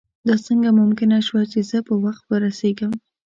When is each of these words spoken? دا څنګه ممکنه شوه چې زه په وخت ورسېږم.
دا 0.27 0.35
څنګه 0.47 0.69
ممکنه 0.79 1.17
شوه 1.27 1.43
چې 1.51 1.59
زه 1.69 1.77
په 1.87 1.93
وخت 2.03 2.23
ورسېږم. 2.25 2.91